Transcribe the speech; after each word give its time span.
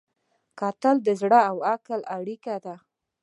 کتل 0.59 0.95
د 1.03 1.07
زړه 1.21 1.39
او 1.49 1.57
عقل 1.71 1.99
اړیکه 2.17 2.55
ده 2.65 2.75